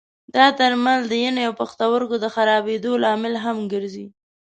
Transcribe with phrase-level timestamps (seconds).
[0.35, 4.07] دا درمل د ینې او پښتورګي د خرابېدو لامل هم ګرځي.